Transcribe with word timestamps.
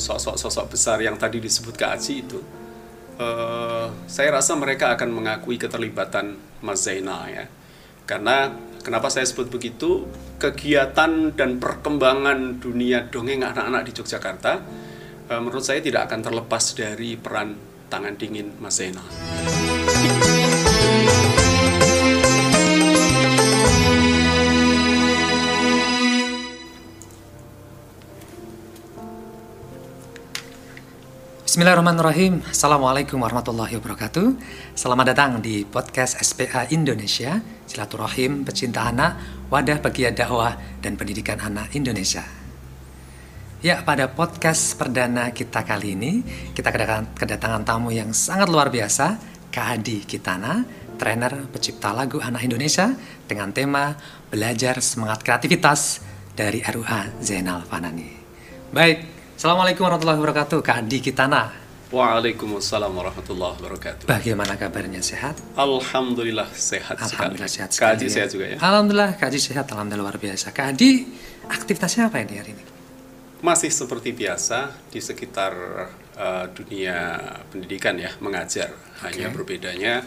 sosok-sosok 0.00 0.72
besar 0.72 0.98
yang 1.04 1.20
tadi 1.20 1.38
disebut 1.38 1.76
Kak 1.76 2.00
Aji 2.00 2.14
itu, 2.24 2.40
uh, 3.20 3.92
saya 4.08 4.34
rasa 4.34 4.56
mereka 4.56 4.96
akan 4.96 5.12
mengakui 5.12 5.60
keterlibatan 5.60 6.40
Mas 6.64 6.82
Zainal 6.82 7.28
ya. 7.28 7.44
Karena 8.08 8.50
kenapa 8.82 9.12
saya 9.12 9.28
sebut 9.28 9.52
begitu? 9.52 10.08
Kegiatan 10.40 11.36
dan 11.36 11.60
perkembangan 11.60 12.58
dunia 12.58 13.06
dongeng 13.12 13.44
anak-anak 13.44 13.86
di 13.86 13.92
Yogyakarta 13.92 14.52
uh, 15.30 15.40
menurut 15.40 15.62
saya 15.62 15.78
tidak 15.84 16.10
akan 16.10 16.20
terlepas 16.24 16.74
dari 16.74 17.14
peran 17.14 17.54
tangan 17.86 18.16
dingin 18.16 18.56
Mas 18.58 18.80
Zainal. 18.80 19.39
Bismillahirrahmanirrahim. 31.60 32.40
Assalamualaikum 32.48 33.20
warahmatullahi 33.20 33.76
wabarakatuh. 33.76 34.32
Selamat 34.72 35.12
datang 35.12 35.44
di 35.44 35.68
podcast 35.68 36.16
SPA 36.16 36.64
Indonesia 36.72 37.36
Silaturahim 37.68 38.48
Pecinta 38.48 38.88
Anak 38.88 39.44
Wadah 39.52 39.76
Pegiat 39.84 40.16
Dakwah 40.16 40.56
dan 40.80 40.96
Pendidikan 40.96 41.36
Anak 41.36 41.76
Indonesia. 41.76 42.24
Ya, 43.60 43.84
pada 43.84 44.08
podcast 44.08 44.72
perdana 44.80 45.36
kita 45.36 45.60
kali 45.68 46.00
ini 46.00 46.24
Kita 46.56 46.72
kedatangan, 46.72 47.12
kedatangan 47.12 47.62
tamu 47.68 47.92
yang 47.92 48.16
sangat 48.16 48.48
luar 48.48 48.72
biasa 48.72 49.20
Kak 49.52 49.66
Adi 49.76 50.08
Kitana 50.08 50.64
Trainer 50.96 51.44
pencipta 51.52 51.92
lagu 51.92 52.24
anak 52.24 52.40
Indonesia 52.40 52.88
Dengan 53.28 53.52
tema 53.52 54.00
Belajar 54.32 54.80
Semangat 54.80 55.20
Kreativitas 55.20 56.00
Dari 56.32 56.64
RUA 56.64 57.20
Zainal 57.20 57.68
Fanani. 57.68 58.16
Baik, 58.72 59.09
Assalamualaikum 59.40 59.88
warahmatullahi 59.88 60.20
wabarakatuh, 60.20 60.58
Kak 60.60 60.84
Adi 60.84 61.00
Kitana. 61.00 61.48
Waalaikumsalam 61.88 62.92
warahmatullahi 62.92 63.56
wabarakatuh. 63.56 64.04
Bagaimana 64.04 64.60
kabarnya 64.60 65.00
sehat? 65.00 65.40
Alhamdulillah 65.56 66.44
sehat 66.52 67.00
Alhamdulillah 67.00 67.48
sekali. 67.48 67.56
sehat 67.56 67.70
Kak 67.72 67.76
sekali. 67.80 67.92
Haji 67.96 68.04
ya. 68.04 68.12
sehat 68.12 68.28
juga 68.36 68.46
ya? 68.52 68.56
Alhamdulillah, 68.60 69.10
Kak 69.16 69.32
Adi 69.32 69.40
sehat, 69.40 69.64
alhamdulillah 69.72 70.12
luar 70.12 70.20
biasa. 70.20 70.52
Kak 70.52 70.76
Adi, 70.76 71.08
aktivitasnya 71.48 72.12
apa 72.12 72.20
ini 72.20 72.34
hari 72.36 72.52
ini? 72.52 72.64
Masih 73.40 73.72
seperti 73.72 74.12
biasa 74.12 74.76
di 74.92 75.00
sekitar 75.00 75.52
uh, 76.20 76.44
dunia 76.52 77.24
pendidikan 77.48 77.96
ya, 77.96 78.12
mengajar. 78.20 78.76
Hanya 79.00 79.32
Oke. 79.32 79.40
berbedanya 79.40 80.04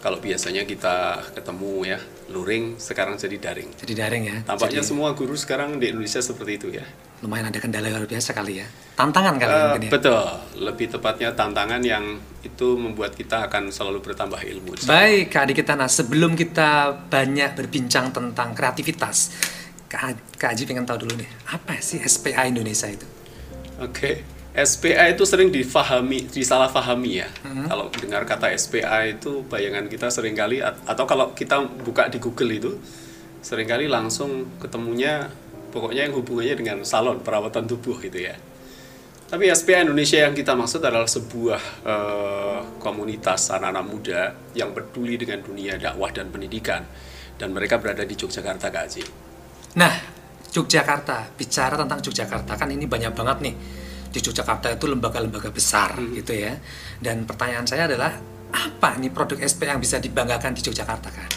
kalau 0.00 0.24
biasanya 0.24 0.64
kita 0.64 1.20
ketemu 1.36 1.84
ya, 1.84 2.00
luring 2.32 2.80
sekarang 2.80 3.20
jadi 3.20 3.36
daring. 3.36 3.76
Jadi 3.76 3.92
daring 3.92 4.24
ya. 4.24 4.36
Tampaknya 4.48 4.80
Jadi, 4.80 4.88
semua 4.88 5.12
guru 5.12 5.36
sekarang 5.36 5.76
di 5.76 5.92
Indonesia 5.92 6.24
seperti 6.24 6.52
itu 6.56 6.68
ya. 6.80 6.88
Lumayan 7.22 7.48
ada 7.48 7.58
kendala 7.60 7.86
luar 7.88 8.08
biasa 8.08 8.34
kali 8.34 8.60
ya. 8.60 8.66
Tantangan 8.94 9.34
kali 9.38 9.50
mungkin 9.50 9.82
ya. 9.86 9.90
betul, 9.90 10.22
lebih 10.62 10.86
tepatnya 10.90 11.34
tantangan 11.34 11.82
yang 11.82 12.04
itu 12.42 12.78
membuat 12.78 13.18
kita 13.18 13.50
akan 13.50 13.70
selalu 13.74 14.04
bertambah 14.04 14.38
ilmu. 14.38 14.78
Baik, 14.86 15.32
Kak 15.34 15.50
Adi 15.50 15.54
Kitana, 15.56 15.86
sebelum 15.88 16.38
kita 16.38 16.94
banyak 17.10 17.58
berbincang 17.58 18.14
tentang 18.14 18.54
kreativitas, 18.54 19.34
Kak, 19.88 20.38
Kak 20.38 20.54
Haji 20.54 20.62
pengen 20.66 20.84
tahu 20.86 21.08
dulu 21.08 21.18
nih, 21.18 21.30
apa 21.50 21.80
sih 21.80 21.98
SPA 22.04 22.46
Indonesia 22.46 22.86
itu? 22.86 23.06
Oke, 23.82 24.22
SPA 24.54 25.10
itu 25.10 25.26
sering 25.26 25.50
difahami, 25.50 26.30
disalahfahami 26.30 27.12
ya. 27.18 27.28
Kalau 27.66 27.90
dengar 27.90 28.22
kata 28.22 28.54
SPA 28.54 29.10
itu 29.10 29.42
bayangan 29.50 29.90
kita 29.90 30.06
sering 30.14 30.38
kali 30.38 30.62
at- 30.62 30.78
atau 30.86 31.02
kalau 31.10 31.34
kita 31.34 31.58
buka 31.82 32.06
di 32.06 32.22
Google 32.22 32.54
itu 32.54 32.70
sering 33.42 33.66
kali 33.66 33.90
langsung 33.90 34.46
ketemunya 34.62 35.26
pokoknya 35.74 36.06
yang 36.06 36.14
hubungannya 36.14 36.54
dengan 36.54 36.78
salon 36.86 37.18
perawatan 37.18 37.66
tubuh 37.66 37.98
gitu 37.98 38.22
ya. 38.22 38.38
Tapi 39.26 39.50
SPA 39.50 39.82
Indonesia 39.82 40.22
yang 40.22 40.30
kita 40.30 40.54
maksud 40.54 40.78
adalah 40.78 41.10
sebuah 41.10 41.62
eh, 41.82 42.58
komunitas 42.78 43.50
anak-anak 43.50 43.84
muda 43.84 44.20
yang 44.54 44.70
peduli 44.70 45.18
dengan 45.18 45.42
dunia 45.42 45.74
dakwah 45.74 46.14
dan 46.14 46.30
pendidikan 46.30 46.86
dan 47.34 47.50
mereka 47.50 47.82
berada 47.82 48.06
di 48.06 48.14
Yogyakarta 48.14 48.70
Kak 48.70 48.82
Haji. 48.86 49.02
Nah, 49.74 49.94
Yogyakarta, 50.54 51.34
bicara 51.34 51.74
tentang 51.74 51.98
Yogyakarta 51.98 52.54
kan 52.54 52.70
ini 52.70 52.86
banyak 52.86 53.10
banget 53.10 53.38
nih. 53.42 53.54
Di 54.14 54.22
Yogyakarta 54.22 54.70
itu 54.70 54.86
lembaga-lembaga 54.86 55.50
besar 55.50 55.98
gitu 56.14 56.30
ya. 56.30 56.54
Dan 57.02 57.26
pertanyaan 57.26 57.66
saya 57.66 57.90
adalah 57.90 58.14
apa 58.54 58.94
nih 59.02 59.10
produk 59.10 59.42
SP 59.42 59.66
yang 59.66 59.82
bisa 59.82 59.98
dibanggakan 59.98 60.54
di 60.54 60.62
Yogyakarta 60.62 61.10
kan? 61.10 61.30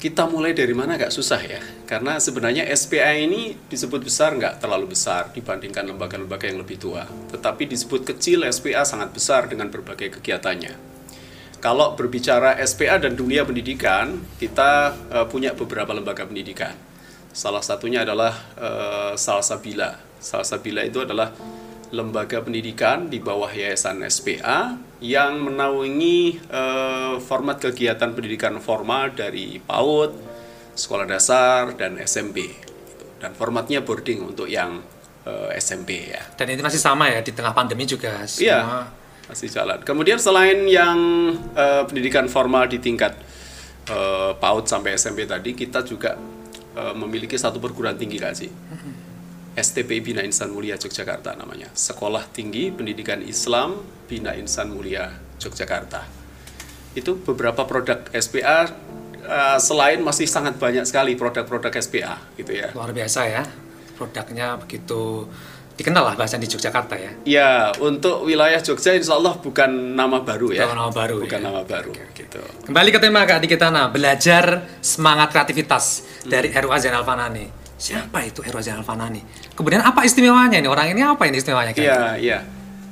Kita 0.00 0.24
mulai 0.24 0.56
dari 0.56 0.72
mana 0.72 0.96
agak 0.96 1.12
susah 1.12 1.36
ya, 1.44 1.60
karena 1.84 2.16
sebenarnya 2.16 2.64
SPA 2.72 3.20
ini 3.20 3.52
disebut 3.68 4.00
besar 4.00 4.32
nggak 4.32 4.56
terlalu 4.56 4.96
besar 4.96 5.28
dibandingkan 5.28 5.84
lembaga-lembaga 5.92 6.48
yang 6.48 6.64
lebih 6.64 6.80
tua, 6.80 7.04
tetapi 7.28 7.68
disebut 7.68 8.08
kecil 8.08 8.48
SPA 8.48 8.88
sangat 8.88 9.12
besar 9.12 9.52
dengan 9.52 9.68
berbagai 9.68 10.16
kegiatannya. 10.16 10.72
Kalau 11.60 11.92
berbicara 12.00 12.56
SPA 12.64 12.96
dan 12.96 13.12
dunia 13.12 13.44
pendidikan, 13.44 14.24
kita 14.40 14.96
eh, 15.12 15.26
punya 15.28 15.52
beberapa 15.52 15.92
lembaga 15.92 16.24
pendidikan. 16.24 16.72
Salah 17.36 17.60
satunya 17.60 18.00
adalah 18.00 18.32
eh, 18.56 19.12
Salsabila. 19.20 20.00
Salsabila 20.16 20.80
itu 20.80 21.04
adalah 21.04 21.28
lembaga 21.90 22.38
pendidikan 22.38 23.10
di 23.10 23.18
bawah 23.18 23.50
Yayasan 23.50 24.06
SPA 24.06 24.78
yang 25.02 25.42
menaungi 25.42 26.38
eh, 26.46 27.14
format 27.18 27.58
kegiatan 27.58 28.14
pendidikan 28.14 28.62
formal 28.62 29.10
dari 29.10 29.58
PAUD, 29.58 30.12
sekolah 30.78 31.06
dasar, 31.10 31.74
dan 31.74 31.98
SMP. 31.98 32.46
Dan 33.20 33.34
formatnya 33.36 33.82
boarding 33.82 34.22
untuk 34.22 34.46
yang 34.46 34.78
eh, 35.26 35.58
SMP 35.58 36.14
ya. 36.14 36.22
Dan 36.38 36.54
ini 36.54 36.62
masih 36.62 36.78
sama 36.78 37.10
ya 37.10 37.26
di 37.26 37.34
tengah 37.34 37.50
pandemi 37.50 37.82
juga 37.90 38.22
semua. 38.30 38.46
Iya, 38.46 38.60
masih 39.26 39.48
jalan. 39.50 39.78
Kemudian 39.82 40.22
selain 40.22 40.62
yang 40.70 40.98
eh, 41.58 41.82
pendidikan 41.90 42.30
formal 42.30 42.70
di 42.70 42.78
tingkat 42.78 43.18
eh, 43.90 44.32
PAUD 44.38 44.70
sampai 44.70 44.94
SMP 44.94 45.26
tadi, 45.26 45.58
kita 45.58 45.82
juga 45.82 46.14
eh, 46.78 46.94
memiliki 46.94 47.34
satu 47.34 47.58
perguruan 47.58 47.98
tinggi 47.98 48.22
Kak 48.22 48.30
Haji. 48.30 48.48
STPI 49.56 49.98
Bina 50.00 50.22
Insan 50.22 50.54
Mulia 50.54 50.78
Yogyakarta 50.78 51.34
namanya. 51.34 51.66
Sekolah 51.74 52.22
Tinggi 52.30 52.70
Pendidikan 52.70 53.18
Islam 53.24 53.82
Bina 54.06 54.34
Insan 54.38 54.70
Mulia 54.70 55.10
Yogyakarta. 55.42 56.06
Itu 56.94 57.18
beberapa 57.22 57.66
produk 57.66 58.06
SPA 58.14 58.70
eh, 59.26 59.58
selain 59.58 59.98
masih 60.02 60.26
sangat 60.30 60.58
banyak 60.58 60.86
sekali 60.86 61.14
produk-produk 61.18 61.70
SPA 61.82 62.14
gitu 62.38 62.52
ya. 62.54 62.70
Luar 62.74 62.94
biasa 62.94 63.20
ya. 63.26 63.42
Produknya 63.98 64.56
begitu 64.56 65.28
dikenal 65.80 66.12
lah 66.12 66.14
bahasa 66.14 66.36
di 66.36 66.44
Yogyakarta 66.44 66.94
ya. 67.00 67.10
Ya, 67.24 67.50
untuk 67.80 68.28
wilayah 68.28 68.60
Jogja 68.60 68.92
insya 68.92 69.16
Allah 69.16 69.40
bukan 69.40 69.96
nama 69.96 70.20
baru 70.20 70.52
ya. 70.52 70.68
Bukan 70.68 70.76
nama 70.76 70.92
baru, 70.92 71.16
Bukan 71.24 71.40
ya. 71.40 71.46
nama 71.48 71.60
baru 71.64 71.92
gitu. 72.12 72.40
Kembali 72.68 72.88
ke 72.92 73.00
tema 73.00 73.24
Kak 73.24 73.40
Kitana, 73.48 73.88
belajar 73.88 74.68
semangat 74.84 75.32
kreativitas 75.32 76.04
dari 76.28 76.52
RUA 76.52 76.76
Zainal 76.84 77.04
Fanani. 77.08 77.59
Siapa 77.80 78.20
itu 78.28 78.44
RUA 78.44 78.60
Zainal? 78.60 78.84
Kemudian 79.56 79.80
apa 79.80 80.04
istimewanya 80.04 80.60
nih? 80.60 80.68
Orang 80.68 80.92
ini 80.92 81.00
apa 81.00 81.24
ini 81.24 81.40
istimewanya? 81.40 81.72
Iya, 81.72 82.20
iya. 82.20 82.38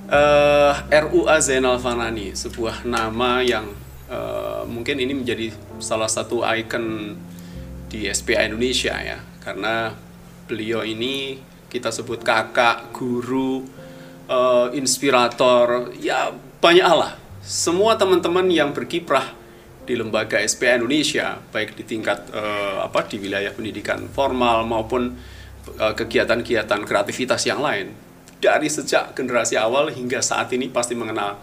Eh, 0.09 0.73
RUA 0.89 1.37
Zainal 1.45 1.77
Fanani, 1.77 2.33
sebuah 2.33 2.89
nama 2.89 3.45
yang 3.45 3.69
eh, 4.09 4.65
mungkin 4.65 4.97
ini 4.97 5.13
menjadi 5.13 5.53
salah 5.77 6.09
satu 6.09 6.41
ikon 6.41 7.13
di 7.93 8.09
SPA 8.09 8.49
Indonesia 8.49 8.97
ya. 8.97 9.21
Karena 9.45 9.93
beliau 10.49 10.81
ini 10.81 11.37
kita 11.69 11.93
sebut 11.93 12.25
kakak, 12.25 12.89
guru, 12.97 13.69
eh, 14.25 14.69
inspirator, 14.73 15.93
ya 16.01 16.33
banyak 16.65 16.87
Allah. 16.89 17.21
Semua 17.45 18.01
teman-teman 18.01 18.49
yang 18.49 18.73
berkiprah 18.73 19.37
di 19.89 19.97
lembaga 19.97 20.37
SPA 20.45 20.77
Indonesia, 20.77 21.41
baik 21.41 21.73
di 21.73 21.89
tingkat 21.89 22.29
eh, 22.29 22.77
apa 22.85 23.09
di 23.09 23.17
wilayah 23.17 23.49
pendidikan 23.57 24.05
formal 24.13 24.69
maupun 24.69 25.17
eh, 25.81 25.95
kegiatan-kegiatan 25.97 26.85
kreativitas 26.85 27.41
yang 27.49 27.65
lain, 27.65 27.97
dari 28.37 28.69
sejak 28.69 29.17
generasi 29.17 29.57
awal 29.57 29.89
hingga 29.89 30.21
saat 30.21 30.53
ini 30.53 30.69
pasti 30.69 30.93
mengenal 30.93 31.41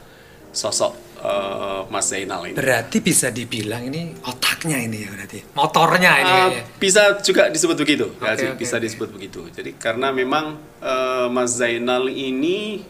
sosok 0.53 0.93
eh, 1.25 1.81
Mas 1.89 2.05
Zainal 2.05 2.45
ini. 2.45 2.53
Berarti 2.53 3.01
bisa 3.01 3.33
dibilang 3.33 3.89
ini 3.89 4.13
otaknya 4.29 4.77
ini 4.77 4.97
ya 5.01 5.09
berarti. 5.09 5.39
Motornya 5.57 6.11
ini 6.21 6.33
Uh, 6.45 6.61
bisa 6.77 7.17
juga 7.25 7.49
disebut 7.49 7.81
begitu, 7.81 8.13
Haji, 8.21 8.53
oke, 8.53 8.61
bisa 8.61 8.77
oke. 8.77 8.85
disebut 8.85 9.09
begitu. 9.09 9.41
Jadi 9.49 9.73
karena 9.81 10.13
memang 10.13 10.61
uh, 10.85 11.25
Mas 11.33 11.57
Zainal 11.57 12.13
ini 12.13 12.85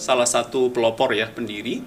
salah 0.00 0.24
satu 0.24 0.72
pelopor 0.72 1.12
ya 1.12 1.28
pendiri 1.28 1.84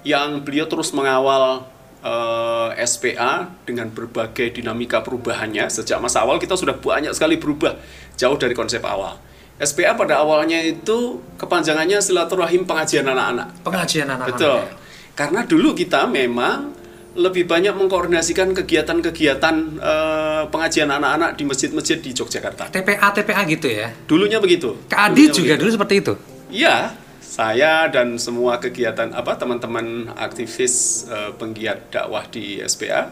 yang 0.00 0.40
beliau 0.40 0.64
terus 0.64 0.96
mengawal 0.96 1.68
uh, 2.04 2.72
SPA 2.84 3.50
dengan 3.64 3.88
berbagai 3.92 4.56
dinamika 4.56 5.00
perubahannya 5.04 5.68
sejak 5.68 6.00
masa 6.00 6.24
awal 6.24 6.40
kita 6.40 6.56
sudah 6.56 6.76
banyak 6.76 7.12
sekali 7.12 7.36
berubah 7.36 7.76
jauh 8.16 8.36
dari 8.36 8.52
konsep 8.56 8.80
awal. 8.84 9.16
SPA 9.60 9.92
pada 9.92 10.24
awalnya 10.24 10.56
itu 10.64 11.20
kepanjangannya 11.36 12.00
silaturahim 12.00 12.64
pengajian 12.64 13.04
anak-anak. 13.04 13.60
Pengajian 13.60 14.08
anak-anak. 14.08 14.40
Betul. 14.40 14.60
ya. 14.64 14.72
Karena 15.12 15.40
dulu 15.44 15.76
kita 15.76 16.08
memang 16.08 16.72
lebih 17.12 17.44
banyak 17.44 17.76
mengkoordinasikan 17.76 18.56
kegiatan-kegiatan 18.56 19.54
eh, 19.76 20.42
pengajian 20.48 20.88
anak-anak 20.88 21.36
di 21.36 21.44
masjid-masjid 21.44 22.00
di 22.00 22.16
Yogyakarta. 22.16 22.72
TPA 22.72 23.08
TPA 23.12 23.42
gitu 23.50 23.68
ya. 23.68 23.92
Dulunya 24.08 24.40
begitu. 24.40 24.80
Kak 24.88 25.12
Adi 25.12 25.28
Dulunya 25.28 25.34
juga 25.34 25.44
begitu. 25.52 25.60
dulu 25.60 25.70
seperti 25.76 25.94
itu. 26.00 26.14
Iya, 26.50 26.76
saya 27.30 27.86
dan 27.86 28.18
semua 28.18 28.58
kegiatan 28.58 29.14
apa 29.14 29.38
teman-teman 29.38 30.10
aktivis 30.18 31.06
eh, 31.06 31.30
penggiat 31.38 31.94
dakwah 31.94 32.26
di 32.26 32.58
SPA 32.66 33.06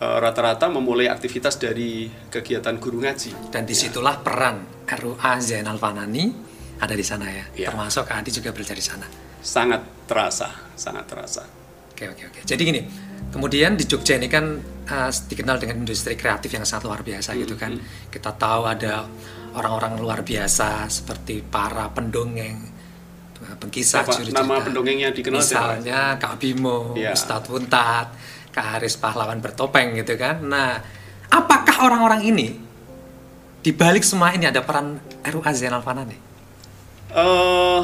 eh, 0.00 0.16
rata-rata 0.16 0.72
memulai 0.72 1.12
aktivitas 1.12 1.60
dari 1.60 2.08
kegiatan 2.32 2.80
guru 2.80 3.04
ngaji. 3.04 3.52
Dan 3.52 3.68
di 3.68 3.76
situlah 3.76 4.16
peran 4.24 4.64
RUA 4.88 5.32
Zainal 5.44 5.76
Fanani 5.76 6.32
ada 6.80 6.96
di 6.96 7.04
sana 7.04 7.28
ya. 7.28 7.44
Iya. 7.52 7.68
Termasuk 7.68 8.08
Adi 8.08 8.32
juga 8.32 8.56
belajar 8.56 8.72
di 8.72 8.80
sana. 8.80 9.04
Sangat 9.44 10.08
terasa, 10.08 10.72
sangat 10.72 11.04
terasa. 11.04 11.44
Oke 11.92 12.08
oke 12.08 12.32
oke. 12.32 12.40
Jadi 12.48 12.62
gini, 12.64 12.80
kemudian 13.28 13.76
di 13.76 13.84
Jogja 13.84 14.16
ini 14.16 14.32
kan 14.32 14.56
uh, 14.88 15.12
dikenal 15.12 15.60
dengan 15.60 15.84
industri 15.84 16.16
kreatif 16.16 16.48
yang 16.48 16.64
sangat 16.64 16.88
luar 16.88 17.04
biasa 17.04 17.36
gitu 17.36 17.60
kan. 17.60 17.76
Kita 18.08 18.32
tahu 18.40 18.64
ada 18.64 19.04
orang-orang 19.52 20.00
luar 20.00 20.24
biasa 20.24 20.88
seperti 20.88 21.44
para 21.44 21.92
pendongeng, 21.92 22.79
pengkisah, 23.56 24.04
Apa 24.04 24.12
juru 24.14 24.30
nama 24.30 24.58
cerita. 24.58 24.64
pendongeng 24.68 24.98
yang 25.00 25.12
dikenal 25.12 25.40
siapa? 25.40 25.80
Misalnya 25.80 26.00
Kak 26.16 26.34
Bimo, 26.36 26.92
Iya. 26.94 27.10
Ustadz 27.10 27.48
Puntat, 27.48 28.06
Kak 28.50 28.66
Haris 28.76 28.94
Pahlawan 28.94 29.38
bertopeng 29.38 29.96
gitu 29.96 30.14
kan. 30.14 30.42
Nah, 30.42 30.78
apakah 31.26 31.86
orang-orang 31.86 32.22
ini 32.22 32.48
di 33.60 33.72
balik 33.72 34.02
semua 34.02 34.32
ini 34.32 34.44
ada 34.44 34.60
peran 34.60 34.96
RUA 35.22 35.50
Zainal 35.52 35.80
Fanani? 35.80 36.16
eh 37.10 37.82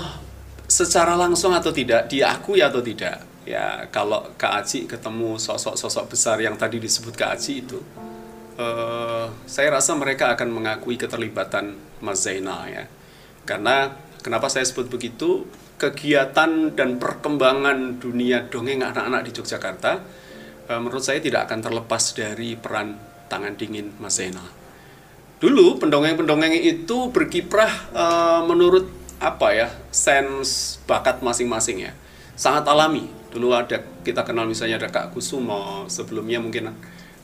secara 0.66 1.14
langsung 1.14 1.50
atau 1.50 1.70
tidak, 1.70 2.06
diakui 2.06 2.62
atau 2.62 2.78
tidak. 2.78 3.22
Ya, 3.42 3.86
kalau 3.90 4.26
Kak 4.34 4.62
Aji 4.62 4.86
ketemu 4.86 5.38
sosok-sosok 5.38 6.10
besar 6.10 6.38
yang 6.38 6.54
tadi 6.54 6.78
disebut 6.78 7.14
Kak 7.14 7.34
Aji 7.34 7.62
itu, 7.62 7.78
eh 8.56 9.26
saya 9.46 9.68
rasa 9.72 9.94
mereka 9.94 10.34
akan 10.34 10.48
mengakui 10.50 10.94
keterlibatan 10.94 11.74
Mas 11.98 12.22
Zainal 12.22 12.66
ya. 12.66 12.84
Karena 13.42 13.94
kenapa 14.26 14.50
saya 14.50 14.66
sebut 14.66 14.90
begitu? 14.90 15.46
Kegiatan 15.78 16.74
dan 16.74 16.98
perkembangan 16.98 18.02
dunia 18.02 18.50
dongeng 18.50 18.82
anak-anak 18.82 19.22
di 19.22 19.30
Yogyakarta, 19.30 20.02
eh, 20.66 20.80
menurut 20.82 21.06
saya 21.06 21.22
tidak 21.22 21.46
akan 21.46 21.62
terlepas 21.62 22.02
dari 22.18 22.58
peran 22.58 22.98
tangan 23.30 23.54
dingin 23.54 23.94
Mas 24.02 24.18
Zainal. 24.18 24.50
Dulu 25.38 25.78
pendongeng-pendongeng 25.78 26.58
itu 26.58 27.14
berkiprah 27.14 27.70
eh, 27.94 28.40
menurut 28.50 28.90
apa 29.22 29.48
ya 29.54 29.68
sense 29.94 30.82
bakat 30.84 31.22
masing-masing 31.22 31.86
ya 31.86 31.92
sangat 32.34 32.66
alami. 32.66 33.06
Dulu 33.30 33.54
ada 33.54 33.78
kita 34.02 34.26
kenal 34.26 34.48
misalnya 34.48 34.82
ada 34.82 34.90
Kak 34.90 35.14
Kusumo 35.14 35.86
sebelumnya 35.86 36.42
mungkin 36.42 36.74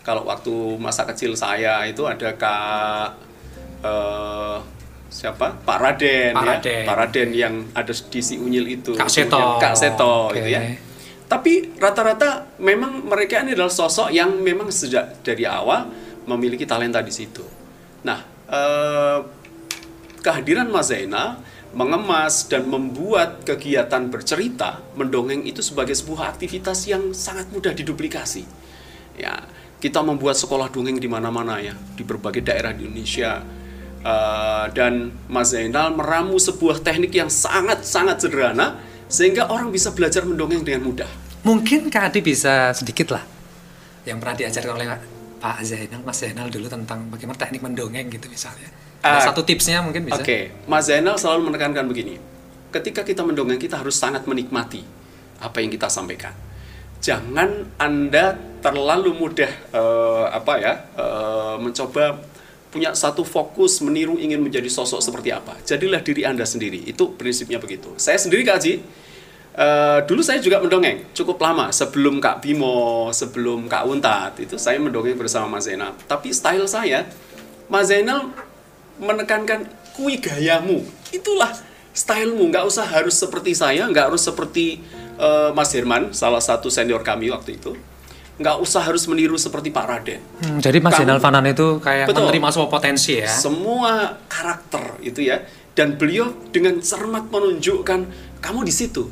kalau 0.07 0.29
waktu 0.29 0.53
masa 0.79 1.03
kecil 1.09 1.35
saya 1.35 1.83
itu 1.89 2.07
ada 2.07 2.37
Kak 2.37 3.09
eh, 3.83 4.59
siapa 5.13 5.61
Pak 5.61 5.79
Raden, 5.79 6.33
Pak 6.33 6.43
ya 6.43 6.49
Raden. 6.57 6.85
Pak 6.89 6.97
Raden 6.97 7.31
yang 7.37 7.55
ada 7.77 7.93
di 7.93 8.21
si 8.25 8.41
Unyil 8.41 8.81
itu 8.81 8.97
Kak 8.97 9.13
Seto. 9.13 9.61
Kak 9.61 9.77
Seto 9.77 10.33
Oke. 10.33 10.41
gitu 10.41 10.49
ya 10.57 10.61
tapi 11.33 11.73
rata-rata 11.81 12.61
memang 12.61 13.09
mereka 13.09 13.41
ini 13.41 13.57
adalah 13.57 13.73
sosok 13.73 14.13
yang 14.13 14.37
memang 14.45 14.69
sejak 14.69 15.25
dari 15.25 15.49
awal 15.49 15.89
memiliki 16.29 16.69
talenta 16.69 17.01
di 17.01 17.09
situ. 17.09 17.41
Nah, 18.05 18.21
eh, 18.53 19.19
kehadiran 20.21 20.69
Mas 20.69 20.93
Zainal 20.93 21.41
mengemas 21.73 22.53
dan 22.53 22.69
membuat 22.69 23.49
kegiatan 23.49 24.13
bercerita 24.13 24.85
mendongeng 24.93 25.49
itu 25.49 25.65
sebagai 25.65 25.97
sebuah 25.97 26.37
aktivitas 26.37 26.85
yang 26.85 27.17
sangat 27.17 27.49
mudah 27.49 27.73
diduplikasi. 27.73 28.45
Ya, 29.17 29.41
kita 29.81 30.05
membuat 30.05 30.37
sekolah 30.37 30.69
dongeng 30.69 31.01
di 31.01 31.09
mana-mana 31.09 31.65
ya, 31.65 31.73
di 31.97 32.05
berbagai 32.05 32.45
daerah 32.45 32.77
di 32.77 32.85
Indonesia. 32.85 33.41
Eh, 34.03 34.67
dan 34.75 35.15
Mas 35.31 35.55
Zainal 35.55 35.95
meramu 35.95 36.35
sebuah 36.35 36.83
teknik 36.83 37.15
yang 37.15 37.31
sangat-sangat 37.31 38.19
sederhana 38.19 38.83
sehingga 39.07 39.47
orang 39.47 39.71
bisa 39.71 39.95
belajar 39.95 40.27
mendongeng 40.27 40.67
dengan 40.67 40.83
mudah. 40.91 41.11
Mungkin 41.47 41.87
Kak 41.87 42.11
Adi 42.11 42.19
bisa 42.19 42.75
sedikit 42.75 43.15
lah 43.15 43.23
yang 44.03 44.19
pernah 44.19 44.43
diajarkan 44.43 44.75
oleh 44.75 44.87
Pak 45.39 45.63
Zainal, 45.63 46.03
Mas 46.03 46.19
Zainal 46.19 46.51
dulu 46.51 46.67
tentang 46.67 47.07
bagaimana 47.15 47.39
teknik 47.39 47.63
mendongeng 47.63 48.11
gitu 48.11 48.27
misalnya. 48.27 48.67
Ada 49.07 49.23
Ah, 49.23 49.23
satu 49.31 49.47
tipsnya 49.47 49.79
mungkin 49.87 50.03
bisa. 50.03 50.19
Oke, 50.19 50.51
Mas 50.67 50.91
Zainal 50.91 51.15
selalu 51.15 51.55
menekankan 51.55 51.87
begini. 51.87 52.19
Ketika 52.75 53.07
kita 53.07 53.23
mendongeng, 53.23 53.59
kita 53.63 53.79
harus 53.79 53.95
sangat 53.95 54.27
menikmati 54.27 54.83
apa 55.39 55.63
yang 55.63 55.71
kita 55.71 55.87
sampaikan. 55.87 56.35
Jangan 56.99 57.71
Anda 57.79 58.35
terlalu 58.63 59.15
mudah 59.15 59.51
eh, 59.71 60.25
apa 60.27 60.53
ya 60.59 60.75
eh, 60.99 61.55
mencoba 61.63 62.32
punya 62.73 62.97
satu 62.97 63.21
fokus 63.23 63.85
meniru 63.85 64.17
ingin 64.17 64.41
menjadi 64.41 64.67
sosok 64.67 65.05
seperti 65.05 65.29
apa. 65.29 65.61
Jadilah 65.61 66.01
diri 66.01 66.25
Anda 66.25 66.49
sendiri. 66.49 66.81
Itu 66.89 67.13
prinsipnya 67.13 67.61
begitu. 67.61 67.93
Saya 68.01 68.17
sendiri 68.17 68.49
Kak 68.49 68.57
Haji, 68.57 68.75
eh, 69.61 69.99
dulu 70.09 70.25
saya 70.25 70.41
juga 70.41 70.57
mendongeng 70.65 71.13
cukup 71.13 71.37
lama 71.37 71.69
sebelum 71.69 72.17
Kak 72.17 72.41
Bimo, 72.41 73.13
sebelum 73.13 73.69
Kak 73.69 73.85
Untat 73.85 74.41
itu 74.41 74.57
saya 74.57 74.81
mendongeng 74.81 75.21
bersama 75.21 75.61
Mas 75.61 75.69
Zainal. 75.69 75.93
Tapi 76.09 76.33
style 76.33 76.65
saya, 76.65 77.05
Mas 77.69 77.93
Zainal 77.93 78.33
menekankan 78.97 79.69
kui 79.93 80.17
gayamu 80.17 80.81
itulah 81.13 81.53
stylemu 81.93 82.49
nggak 82.49 82.65
usah 82.65 82.89
harus 82.89 83.17
seperti 83.17 83.53
saya 83.53 83.85
nggak 83.89 84.13
harus 84.13 84.25
seperti 84.25 84.81
eh, 85.21 85.51
Mas 85.53 85.73
Herman 85.77 86.17
salah 86.17 86.41
satu 86.41 86.73
senior 86.73 87.05
kami 87.05 87.29
waktu 87.29 87.61
itu 87.61 87.77
nggak 88.35 88.57
usah 88.59 88.81
harus 88.83 89.05
meniru 89.05 89.37
seperti 89.37 89.69
Pak 89.69 89.85
Raden 89.85 90.21
Hmm, 90.41 90.59
jadi 90.59 90.79
Mas 90.79 90.93
Kamu- 90.93 91.05
Zainal 91.05 91.19
Fanan 91.19 91.45
itu 91.45 91.79
kayak 91.79 92.07
Betul. 92.07 92.27
menerima 92.27 92.49
semua 92.51 92.69
potensi 92.69 93.13
ya. 93.15 93.29
semua 93.29 93.93
karakter 94.27 94.99
itu 95.01 95.21
ya 95.23 95.45
dan 95.73 95.95
beliau 95.95 96.33
dengan 96.49 96.77
cermat 96.79 97.29
menunjukkan 97.29 98.01
kamu 98.39 98.61
di 98.63 98.73
situ 98.73 99.09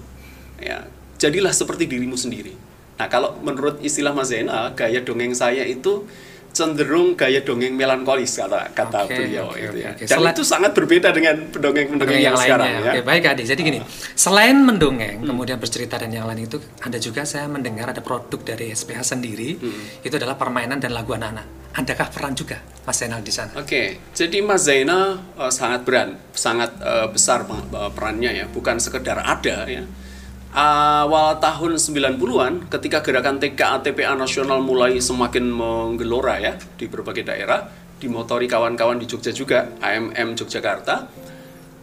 ya 0.56 0.84
jadilah 1.16 1.50
seperti 1.50 1.84
dirimu 1.86 2.14
sendiri 2.14 2.56
nah 2.94 3.06
kalau 3.06 3.36
menurut 3.38 3.80
istilah 3.80 4.10
Mas 4.10 4.28
Zainal 4.28 4.72
gaya 4.72 5.00
dongeng 5.00 5.32
saya 5.32 5.62
itu 5.62 6.04
cenderung 6.50 7.14
gaya 7.14 7.40
dongeng 7.40 7.72
melankolis 7.72 8.34
kata 8.36 8.70
kata 8.70 9.06
Oke, 9.06 9.14
beliau 9.16 9.46
oke, 9.48 9.58
itu 9.60 9.76
ya 9.78 9.90
oke. 9.90 10.02
dan 10.02 10.18
Selain- 10.18 10.34
itu 10.34 10.42
sangat 10.42 10.70
berbeda 10.72 11.08
dengan 11.10 11.34
pendongeng-pendongeng 11.46 12.00
Pendongeng 12.10 12.22
yang, 12.22 12.36
sekarang 12.36 12.66
lainnya. 12.68 12.82
ya 12.82 12.92
Oke, 12.92 13.00
baik 13.02 13.22
Adi. 13.24 13.42
Jadi 13.44 13.60
gini, 13.62 13.78
selain 14.12 14.56
mendongeng, 14.58 15.16
Hmm. 15.20 15.28
kemudian 15.28 15.56
bercerita 15.56 15.94
dan 15.96 16.10
yang 16.10 16.26
lain 16.26 16.44
itu, 16.44 16.58
ada 16.80 16.98
juga 16.98 17.22
saya 17.22 17.46
mendengar 17.46 17.86
ada 17.88 18.00
produk 18.00 18.40
dari 18.44 18.70
SPH 18.70 19.00
sendiri, 19.08 19.56
Hmm. 19.56 20.02
itu 20.02 20.12
adalah 20.12 20.34
permainan 20.34 20.76
dan 20.76 20.90
lagu 20.90 21.12
anak-anak. 21.12 21.46
Adakah 21.72 22.10
peran 22.10 22.34
juga 22.34 22.58
Mas 22.82 22.98
Zainal 22.98 23.20
di 23.20 23.30
sana? 23.30 23.54
Oke, 23.54 24.02
jadi 24.10 24.38
Mas 24.40 24.66
Zainal 24.66 25.22
eh, 25.36 25.50
sangat 25.50 25.86
beran, 25.86 26.18
sangat 26.32 26.74
eh, 26.76 27.06
besar 27.06 27.46
eh, 27.46 27.90
perannya 27.90 28.30
ya, 28.34 28.46
bukan 28.46 28.76
sekedar 28.76 29.18
ada 29.18 29.64
ya. 29.64 29.86
Awal 30.50 31.38
tahun 31.38 31.78
90-an 31.78 32.66
ketika 32.66 32.98
gerakan 33.06 33.38
TKA 33.38 33.86
TPA 33.86 34.18
nasional 34.18 34.58
mulai 34.58 34.98
semakin 34.98 35.46
menggelora 35.46 36.42
ya 36.42 36.58
di 36.74 36.90
berbagai 36.90 37.22
daerah, 37.22 37.70
dimotori 38.02 38.50
kawan-kawan 38.50 38.98
di 38.98 39.06
Jogja 39.06 39.30
juga, 39.30 39.70
AMM 39.78 40.34
Yogyakarta. 40.34 41.06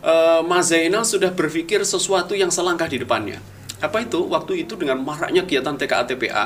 eh, 0.04 0.42
Mas 0.44 0.68
Zainal 0.68 1.08
sudah 1.08 1.32
berpikir 1.32 1.80
sesuatu 1.88 2.36
yang 2.36 2.52
selangkah 2.52 2.92
di 2.92 3.00
depannya. 3.00 3.40
Apa 3.80 4.04
itu? 4.04 4.28
Waktu 4.28 4.68
itu 4.68 4.76
dengan 4.76 5.00
maraknya 5.00 5.48
kegiatan 5.48 5.80
TKA 5.80 6.04
TPA, 6.04 6.46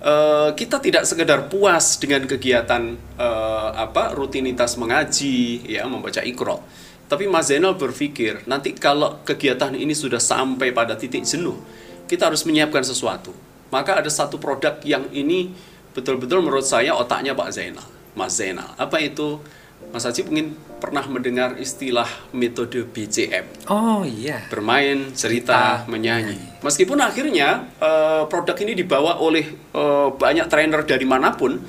eh, 0.00 0.50
kita 0.56 0.80
tidak 0.80 1.04
sekedar 1.04 1.52
puas 1.52 2.00
dengan 2.00 2.24
kegiatan 2.24 2.96
eh, 2.96 3.70
apa 3.76 4.16
rutinitas 4.16 4.80
mengaji, 4.80 5.68
ya 5.68 5.84
membaca 5.84 6.24
ikro. 6.24 6.64
Tapi 7.12 7.28
Mas 7.28 7.52
Zainal 7.52 7.76
berpikir 7.76 8.40
nanti 8.48 8.72
kalau 8.72 9.20
kegiatan 9.20 9.76
ini 9.76 9.92
sudah 9.92 10.16
sampai 10.16 10.72
pada 10.72 10.96
titik 10.96 11.28
jenuh, 11.28 11.60
kita 12.08 12.32
harus 12.32 12.40
menyiapkan 12.48 12.80
sesuatu. 12.80 13.36
Maka 13.68 14.00
ada 14.00 14.08
satu 14.08 14.40
produk 14.40 14.80
yang 14.80 15.04
ini 15.12 15.52
betul-betul 15.92 16.40
menurut 16.40 16.64
saya 16.64 16.96
otaknya 16.96 17.36
Pak 17.36 17.52
Zainal, 17.52 17.84
Mas 18.16 18.40
Zainal. 18.40 18.72
Apa 18.80 18.96
itu? 19.04 19.44
Mas 19.92 20.08
Haji 20.08 20.24
mungkin 20.24 20.56
pernah 20.80 21.04
mendengar 21.04 21.60
istilah 21.60 22.08
metode 22.32 22.86
BCM 22.86 23.68
Oh 23.68 24.06
iya. 24.08 24.48
bermain, 24.48 25.12
cerita, 25.12 25.84
menyanyi. 25.84 26.64
Meskipun 26.64 26.96
akhirnya 26.96 27.68
eh, 27.76 28.24
produk 28.24 28.56
ini 28.56 28.72
dibawa 28.72 29.20
oleh 29.20 29.52
eh, 29.52 30.08
banyak 30.16 30.48
trainer 30.48 30.80
dari 30.88 31.04
mana 31.04 31.36
pun, 31.36 31.60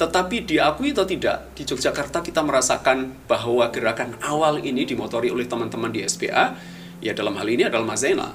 tetapi 0.00 0.48
diakui 0.48 0.96
atau 0.96 1.04
tidak 1.04 1.52
di 1.52 1.68
Yogyakarta 1.68 2.24
kita 2.24 2.40
merasakan 2.40 3.12
bahwa 3.28 3.68
gerakan 3.68 4.16
awal 4.24 4.56
ini 4.64 4.88
dimotori 4.88 5.28
oleh 5.28 5.44
teman-teman 5.44 5.92
di 5.92 6.00
SPA, 6.08 6.56
ya 7.04 7.12
dalam 7.12 7.36
hal 7.36 7.44
ini 7.44 7.68
adalah 7.68 7.84
Mas 7.84 8.00
Zainal. 8.00 8.32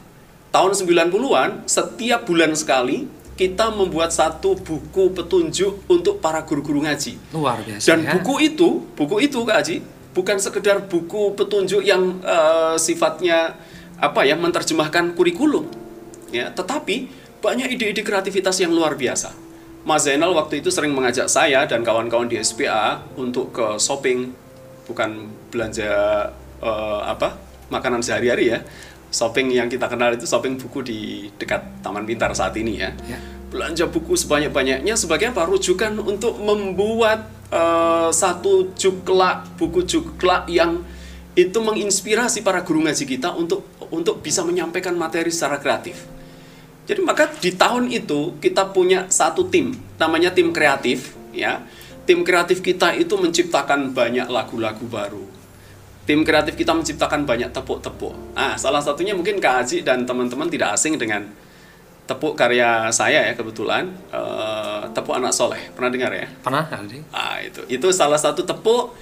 Tahun 0.53 0.72
90-an, 0.77 1.65
setiap 1.65 2.29
bulan 2.29 2.53
sekali 2.53 3.10
kita 3.34 3.74
membuat 3.74 4.13
satu 4.13 4.53
buku 4.55 5.12
petunjuk 5.17 5.89
untuk 5.89 6.22
para 6.22 6.45
guru-guru 6.45 6.86
ngaji. 6.86 7.34
Luar 7.34 7.65
biasa 7.65 7.84
Dan 7.89 8.05
ya. 8.05 8.13
buku 8.13 8.45
itu, 8.45 8.86
buku 8.93 9.25
itu 9.25 9.41
Kak 9.41 9.57
Haji, 9.65 9.77
bukan 10.13 10.38
sekedar 10.38 10.86
buku 10.86 11.34
petunjuk 11.34 11.81
yang 11.81 12.22
eh, 12.22 12.77
sifatnya 12.77 13.57
apa 13.98 14.22
ya 14.22 14.38
menerjemahkan 14.38 15.17
kurikulum, 15.17 15.65
ya, 16.29 16.53
tetapi 16.53 17.10
banyak 17.41 17.74
ide-ide 17.74 18.05
kreativitas 18.05 18.62
yang 18.62 18.69
luar 18.69 18.93
biasa. 18.93 19.44
Mas 19.85 20.09
Zainal 20.09 20.33
waktu 20.33 20.65
itu 20.65 20.73
sering 20.73 20.97
mengajak 20.97 21.29
saya 21.29 21.61
dan 21.69 21.85
kawan-kawan 21.85 22.25
di 22.25 22.41
SPA 22.41 23.05
untuk 23.13 23.53
ke 23.53 23.77
shopping, 23.77 24.33
bukan 24.89 25.29
belanja 25.53 25.93
eh, 26.57 27.01
apa 27.05 27.37
makanan 27.69 28.01
sehari-hari 28.01 28.49
ya. 28.49 28.65
Shopping 29.13 29.53
yang 29.53 29.69
kita 29.69 29.85
kenal 29.85 30.09
itu 30.17 30.25
shopping 30.25 30.57
buku 30.57 30.81
di 30.81 30.99
dekat 31.37 31.85
Taman 31.85 32.01
Pintar 32.09 32.33
saat 32.33 32.57
ini 32.57 32.81
ya. 32.81 32.97
Ya. 33.05 33.21
Belanja 33.53 33.85
buku 33.85 34.17
sebanyak-banyaknya 34.17 34.97
sebagai 34.97 35.29
apa? 35.29 35.45
Rujukan 35.45 36.01
untuk 36.01 36.41
membuat 36.41 37.29
eh, 37.53 38.09
satu 38.09 38.73
juklak 38.73 39.53
buku 39.61 39.85
juklak 39.85 40.49
yang 40.49 40.81
itu 41.37 41.61
menginspirasi 41.61 42.41
para 42.41 42.65
guru 42.65 42.89
ngaji 42.89 43.05
kita 43.05 43.37
untuk 43.37 43.69
untuk 43.93 44.25
bisa 44.25 44.41
menyampaikan 44.41 44.97
materi 44.97 45.29
secara 45.29 45.61
kreatif. 45.61 46.14
Jadi 46.85 47.01
maka 47.01 47.25
di 47.41 47.49
tahun 47.49 47.89
itu 47.89 48.37
kita 48.37 48.69
punya 48.69 49.09
satu 49.09 49.49
tim, 49.49 49.73
namanya 49.97 50.29
tim 50.29 50.53
kreatif, 50.53 51.17
ya. 51.33 51.65
Tim 52.05 52.21
kreatif 52.21 52.61
kita 52.61 52.93
itu 52.93 53.17
menciptakan 53.17 53.89
banyak 53.89 54.29
lagu-lagu 54.29 54.85
baru. 54.85 55.25
Tim 56.05 56.21
kreatif 56.21 56.53
kita 56.53 56.77
menciptakan 56.77 57.25
banyak 57.25 57.49
tepuk-tepuk. 57.49 58.37
Nah, 58.37 58.53
salah 58.61 58.77
satunya 58.77 59.17
mungkin 59.17 59.41
Kak 59.41 59.65
Aji 59.65 59.81
dan 59.81 60.05
teman-teman 60.05 60.45
tidak 60.45 60.77
asing 60.77 61.01
dengan 61.01 61.25
tepuk 62.05 62.37
karya 62.37 62.93
saya 62.93 63.25
ya 63.25 63.33
kebetulan, 63.33 63.89
eh, 64.13 64.85
tepuk 64.93 65.17
anak 65.17 65.33
soleh. 65.33 65.57
Pernah 65.73 65.89
dengar 65.89 66.13
ya? 66.13 66.29
Pernah, 66.45 66.69
Aldi? 66.69 67.09
Ah, 67.09 67.41
itu. 67.41 67.65
Itu 67.65 67.89
salah 67.89 68.21
satu 68.21 68.45
tepuk 68.45 68.93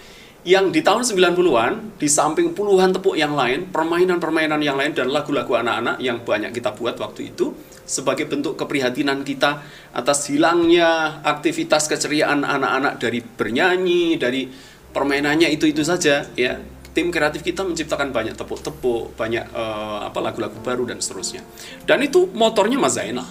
yang 0.47 0.71
di 0.71 0.79
tahun 0.79 1.03
90-an 1.03 1.99
di 1.99 2.07
samping 2.07 2.55
puluhan 2.55 2.95
tepuk 2.95 3.19
yang 3.19 3.35
lain, 3.35 3.67
permainan-permainan 3.67 4.63
yang 4.63 4.79
lain 4.79 4.95
dan 4.95 5.11
lagu-lagu 5.11 5.59
anak-anak 5.59 5.99
yang 5.99 6.23
banyak 6.23 6.55
kita 6.55 6.71
buat 6.71 6.95
waktu 6.95 7.35
itu 7.35 7.51
sebagai 7.83 8.27
bentuk 8.27 8.55
keprihatinan 8.55 9.27
kita 9.27 9.63
atas 9.91 10.31
hilangnya 10.31 11.19
aktivitas 11.23 11.91
keceriaan 11.91 12.47
anak-anak 12.47 12.99
dari 12.99 13.19
bernyanyi, 13.19 14.15
dari 14.15 14.47
permainannya 14.93 15.51
itu-itu 15.51 15.83
saja 15.83 16.27
ya. 16.35 16.59
Tim 16.93 17.09
kreatif 17.09 17.41
kita 17.41 17.65
menciptakan 17.65 18.13
banyak 18.13 18.37
tepuk-tepuk, 18.37 19.17
banyak 19.17 19.49
eh, 19.49 19.99
apa 20.05 20.19
lagu-lagu 20.21 20.53
baru 20.61 20.85
dan 20.85 21.01
seterusnya. 21.01 21.41
Dan 21.89 22.05
itu 22.05 22.29
motornya 22.37 22.77
Mas 22.77 23.01
Zainal. 23.01 23.25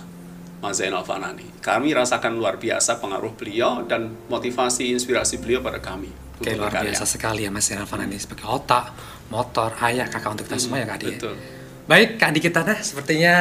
Mas 0.59 0.83
Zainal 0.83 1.07
Fanani. 1.07 1.47
Kami 1.63 1.95
rasakan 1.95 2.43
luar 2.43 2.59
biasa 2.59 2.99
pengaruh 2.99 3.35
beliau 3.39 3.87
dan 3.87 4.15
motivasi 4.27 4.91
inspirasi 4.91 5.39
beliau 5.39 5.63
pada 5.63 5.79
kami. 5.79 6.11
Oke, 6.43 6.59
luar 6.59 6.75
biasa 6.75 7.07
sekali 7.07 7.47
ya 7.47 7.55
Mas 7.55 7.71
Zainal 7.71 7.87
Fanani 7.87 8.19
sebagai 8.19 8.51
otak, 8.51 8.91
motor, 9.31 9.79
ayah, 9.87 10.11
kakak 10.11 10.35
untuk 10.35 10.47
kita 10.51 10.59
semua 10.59 10.83
ya 10.83 10.87
Kak 10.91 10.99
ya. 11.07 11.62
Baik, 11.83 12.15
Kak 12.15 12.31
Adi 12.31 12.39
kita 12.39 12.63
nah, 12.63 12.79
sepertinya 12.79 13.35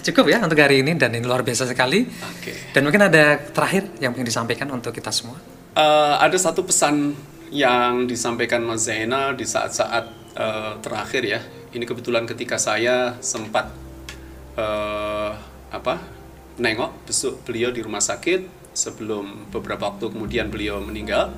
cukup 0.00 0.32
ya 0.32 0.40
untuk 0.40 0.56
hari 0.56 0.80
ini 0.80 0.96
dan 0.96 1.12
ini 1.12 1.28
luar 1.28 1.44
biasa 1.44 1.68
sekali. 1.68 2.08
Oke. 2.08 2.72
Dan 2.72 2.88
mungkin 2.88 3.04
ada 3.04 3.36
terakhir 3.36 3.92
yang 4.00 4.16
ingin 4.16 4.32
disampaikan 4.32 4.64
untuk 4.72 4.96
kita 4.96 5.12
semua. 5.12 5.36
Eh, 5.76 6.14
ada 6.16 6.32
satu 6.40 6.64
pesan 6.64 7.12
yang 7.52 8.08
disampaikan 8.08 8.64
Mas 8.64 8.88
Zainal 8.88 9.36
di 9.36 9.44
saat-saat 9.44 10.08
eh, 10.32 10.72
terakhir 10.80 11.22
ya. 11.28 11.40
Ini 11.76 11.84
kebetulan 11.84 12.24
ketika 12.24 12.56
saya 12.56 13.20
sempat 13.20 13.68
eh, 14.56 15.32
apa 15.68 16.00
nengok 16.56 17.04
besok 17.04 17.44
beliau 17.44 17.68
di 17.76 17.84
rumah 17.84 18.00
sakit 18.00 18.72
sebelum 18.72 19.52
beberapa 19.52 19.92
waktu 19.92 20.08
kemudian 20.08 20.48
beliau 20.48 20.80
meninggal. 20.80 21.28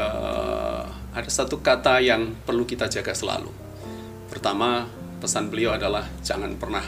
Eh, 0.00 0.84
ada 1.12 1.28
satu 1.28 1.60
kata 1.60 2.00
yang 2.00 2.32
perlu 2.48 2.64
kita 2.64 2.88
jaga 2.88 3.12
selalu. 3.12 3.52
Pertama, 4.32 4.88
pesan 5.22 5.54
beliau 5.54 5.78
adalah 5.78 6.02
jangan 6.26 6.58
pernah 6.58 6.82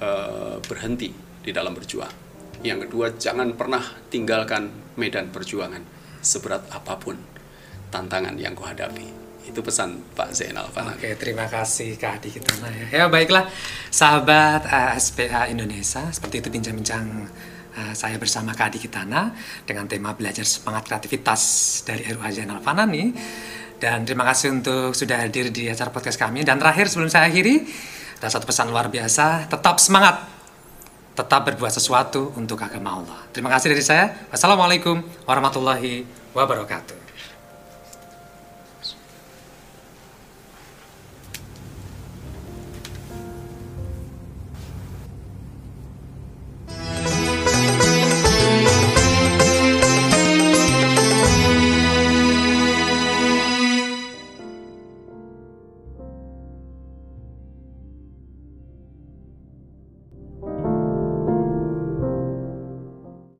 eh, 0.00 0.56
berhenti 0.64 1.12
di 1.44 1.52
dalam 1.52 1.76
berjuang. 1.76 2.24
Yang 2.64 2.88
kedua, 2.88 3.12
jangan 3.20 3.52
pernah 3.52 3.84
tinggalkan 4.08 4.96
medan 4.96 5.28
perjuangan 5.28 5.84
seberat 6.24 6.70
apa 6.72 6.96
pun 6.96 7.20
tantangan 7.92 8.32
yang 8.40 8.56
kau 8.56 8.64
hadapi. 8.64 9.20
Itu 9.42 9.60
pesan 9.60 10.00
Pak 10.16 10.32
Zainal 10.32 10.70
Fanani. 10.70 11.02
Oke, 11.02 11.18
terima 11.18 11.50
kasih 11.50 11.98
Kak 11.98 12.22
Adi 12.22 12.30
kita 12.30 12.54
nah, 12.62 12.70
ya. 12.72 13.04
Ya, 13.04 13.06
baiklah 13.12 13.44
sahabat 13.92 14.64
eh, 14.64 14.96
SPA 14.96 15.52
Indonesia, 15.52 16.08
seperti 16.08 16.40
itu 16.40 16.48
bincang-bincang 16.48 17.28
eh, 17.76 17.92
saya 17.92 18.16
bersama 18.16 18.56
Kak 18.56 18.72
Adi 18.72 18.78
Kitana 18.80 19.34
dengan 19.68 19.84
tema 19.90 20.16
belajar 20.16 20.46
semangat 20.46 20.88
kreativitas 20.88 21.42
dari 21.84 22.06
RUH 22.08 22.32
Zainal 22.32 22.64
Fanani. 22.64 23.12
Dan 23.82 24.06
terima 24.06 24.22
kasih 24.22 24.54
untuk 24.54 24.94
sudah 24.94 25.26
hadir 25.26 25.50
di 25.50 25.66
acara 25.66 25.90
podcast 25.90 26.14
kami. 26.14 26.46
Dan 26.46 26.62
terakhir 26.62 26.86
sebelum 26.86 27.10
saya 27.10 27.26
akhiri, 27.26 27.66
ada 28.22 28.30
satu 28.30 28.46
pesan 28.46 28.70
luar 28.70 28.86
biasa, 28.86 29.50
tetap 29.50 29.82
semangat, 29.82 30.22
tetap 31.18 31.42
berbuat 31.42 31.74
sesuatu 31.74 32.30
untuk 32.38 32.62
agama 32.62 33.02
Allah. 33.02 33.18
Terima 33.34 33.50
kasih 33.50 33.74
dari 33.74 33.82
saya. 33.82 34.30
Wassalamualaikum 34.30 35.02
warahmatullahi 35.26 36.06
wabarakatuh. 36.30 37.11